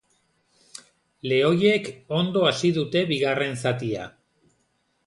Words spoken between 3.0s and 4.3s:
bigarren zatia.